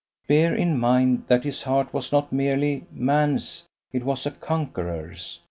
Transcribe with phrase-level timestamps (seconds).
[0.27, 5.39] Bear in mind that his heart was not merely man's, it was a conqueror's.